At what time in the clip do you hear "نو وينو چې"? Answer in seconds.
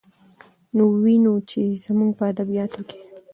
0.75-1.61